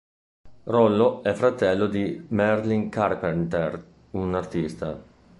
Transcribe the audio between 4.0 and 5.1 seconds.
un artista.